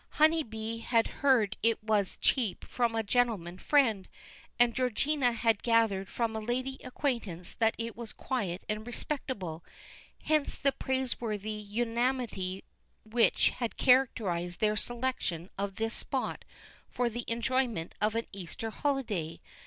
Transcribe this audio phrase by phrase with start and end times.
[0.17, 4.07] Honeybee had heard it was cheap from a gentleman friend,
[4.57, 9.63] and Georgina had gathered from a lady acquaintance that it was quiet and respectable
[10.23, 12.63] hence the praiseworthy unanimity
[13.05, 16.45] which had characterised their selection of this spot
[16.89, 19.39] for the enjoyment of an Easter holiday.